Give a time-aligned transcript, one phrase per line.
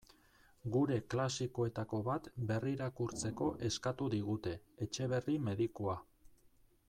[0.75, 5.99] Gure klasikoetako bat berrirakurtzeko eskatu digute: Etxeberri medikua.